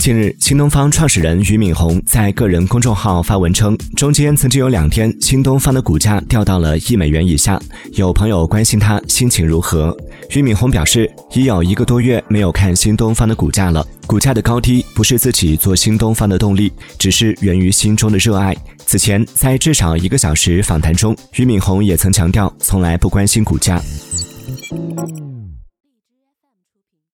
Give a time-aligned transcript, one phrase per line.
[0.00, 7.60] 近日新东方创始人俞敏洪在个人公众号发文称中间曾经有两天新东方的股价掉到了一美元以下
[7.92, 9.94] 有朋友关心他心情如何。
[10.30, 18.56] 俞敏洪表示已有一个多月没有看新东方的股价了股价的高低不是自己做新东方的动力只是源于心中的热爱。
[18.78, 23.78] 此前在至少一个小时访谈中俞敏洪也曾强调从来不关心股价。